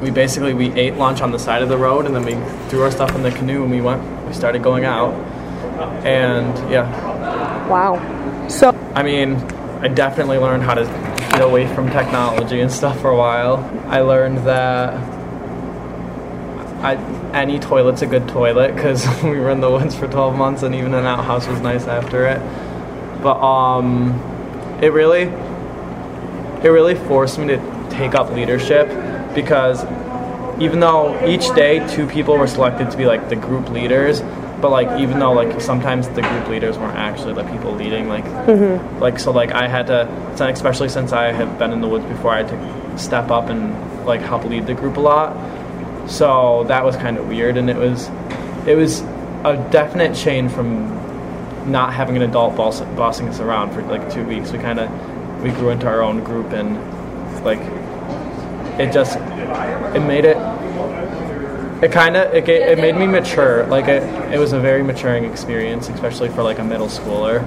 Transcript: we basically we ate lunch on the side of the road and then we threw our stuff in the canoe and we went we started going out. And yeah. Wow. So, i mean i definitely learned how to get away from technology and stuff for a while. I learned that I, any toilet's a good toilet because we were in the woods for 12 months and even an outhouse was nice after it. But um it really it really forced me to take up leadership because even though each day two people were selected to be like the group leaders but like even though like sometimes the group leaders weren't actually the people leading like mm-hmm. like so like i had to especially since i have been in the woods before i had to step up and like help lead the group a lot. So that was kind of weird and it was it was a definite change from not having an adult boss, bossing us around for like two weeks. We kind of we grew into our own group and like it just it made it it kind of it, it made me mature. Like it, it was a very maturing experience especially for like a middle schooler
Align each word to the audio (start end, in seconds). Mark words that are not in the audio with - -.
we 0.00 0.10
basically 0.10 0.52
we 0.52 0.72
ate 0.72 0.94
lunch 0.94 1.20
on 1.22 1.32
the 1.32 1.38
side 1.38 1.62
of 1.62 1.68
the 1.68 1.76
road 1.76 2.06
and 2.06 2.14
then 2.14 2.24
we 2.24 2.34
threw 2.68 2.82
our 2.82 2.90
stuff 2.90 3.14
in 3.14 3.22
the 3.22 3.30
canoe 3.30 3.62
and 3.62 3.70
we 3.70 3.80
went 3.80 4.02
we 4.26 4.32
started 4.32 4.62
going 4.62 4.84
out. 4.84 5.14
And 6.04 6.70
yeah. 6.70 6.86
Wow. 7.68 8.48
So, 8.48 8.70
i 8.94 9.02
mean 9.02 9.34
i 9.80 9.88
definitely 9.88 10.38
learned 10.38 10.62
how 10.62 10.74
to 10.74 10.84
get 10.84 11.42
away 11.42 11.66
from 11.74 11.90
technology 11.90 12.60
and 12.60 12.70
stuff 12.70 13.00
for 13.00 13.10
a 13.10 13.16
while. 13.16 13.58
I 13.88 14.00
learned 14.00 14.38
that 14.46 14.94
I, 16.82 16.94
any 17.34 17.58
toilet's 17.58 18.02
a 18.02 18.06
good 18.06 18.28
toilet 18.28 18.74
because 18.74 19.06
we 19.22 19.30
were 19.30 19.50
in 19.50 19.60
the 19.60 19.70
woods 19.70 19.94
for 19.94 20.06
12 20.06 20.36
months 20.36 20.62
and 20.62 20.74
even 20.74 20.94
an 20.94 21.04
outhouse 21.04 21.46
was 21.46 21.60
nice 21.60 21.86
after 21.86 22.26
it. 22.26 22.40
But 23.22 23.40
um 23.42 24.12
it 24.82 24.92
really 24.92 25.22
it 26.62 26.68
really 26.68 26.94
forced 26.94 27.38
me 27.38 27.46
to 27.48 27.88
take 27.90 28.14
up 28.14 28.30
leadership 28.32 28.88
because 29.36 29.84
even 30.60 30.80
though 30.80 31.24
each 31.24 31.54
day 31.54 31.86
two 31.94 32.08
people 32.08 32.36
were 32.36 32.48
selected 32.48 32.90
to 32.90 32.96
be 32.96 33.06
like 33.06 33.28
the 33.28 33.36
group 33.36 33.68
leaders 33.68 34.20
but 34.60 34.70
like 34.70 34.98
even 34.98 35.20
though 35.20 35.32
like 35.32 35.60
sometimes 35.60 36.08
the 36.08 36.22
group 36.22 36.48
leaders 36.48 36.76
weren't 36.78 36.96
actually 36.96 37.34
the 37.34 37.44
people 37.52 37.72
leading 37.72 38.08
like 38.08 38.24
mm-hmm. 38.24 39.00
like 39.00 39.18
so 39.18 39.30
like 39.30 39.52
i 39.52 39.68
had 39.68 39.86
to 39.86 40.08
especially 40.40 40.88
since 40.88 41.12
i 41.12 41.30
have 41.30 41.58
been 41.58 41.72
in 41.72 41.80
the 41.80 41.88
woods 41.88 42.06
before 42.06 42.32
i 42.32 42.38
had 42.42 42.48
to 42.48 42.98
step 42.98 43.30
up 43.30 43.48
and 43.48 43.74
like 44.06 44.20
help 44.20 44.44
lead 44.44 44.66
the 44.66 44.74
group 44.74 44.96
a 44.96 45.00
lot. 45.00 46.10
So 46.10 46.64
that 46.68 46.84
was 46.84 46.96
kind 46.96 47.18
of 47.18 47.28
weird 47.28 47.56
and 47.56 47.68
it 47.68 47.76
was 47.76 48.08
it 48.66 48.76
was 48.76 49.00
a 49.44 49.68
definite 49.70 50.16
change 50.16 50.52
from 50.52 50.94
not 51.70 51.92
having 51.92 52.16
an 52.16 52.22
adult 52.22 52.56
boss, 52.56 52.80
bossing 52.80 53.28
us 53.28 53.40
around 53.40 53.72
for 53.72 53.82
like 53.82 54.12
two 54.12 54.24
weeks. 54.24 54.52
We 54.52 54.58
kind 54.58 54.78
of 54.78 55.42
we 55.42 55.50
grew 55.50 55.70
into 55.70 55.86
our 55.86 56.02
own 56.02 56.22
group 56.24 56.52
and 56.52 56.76
like 57.44 57.60
it 58.78 58.92
just 58.92 59.16
it 59.16 60.00
made 60.00 60.24
it 60.24 60.36
it 61.82 61.92
kind 61.92 62.16
of 62.16 62.32
it, 62.34 62.48
it 62.48 62.78
made 62.78 62.96
me 62.96 63.06
mature. 63.06 63.66
Like 63.66 63.86
it, 63.88 64.02
it 64.32 64.38
was 64.38 64.52
a 64.52 64.60
very 64.60 64.82
maturing 64.82 65.24
experience 65.24 65.88
especially 65.88 66.28
for 66.30 66.42
like 66.42 66.58
a 66.58 66.64
middle 66.64 66.88
schooler 66.88 67.44